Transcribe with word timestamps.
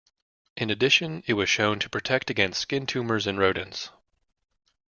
In 0.57 0.71
addition, 0.71 1.21
it 1.27 1.33
was 1.33 1.47
shown 1.47 1.77
to 1.77 1.87
protect 1.87 2.31
against 2.31 2.59
skin 2.59 2.87
tumors 2.87 3.27
in 3.27 3.37
rodents. 3.37 3.91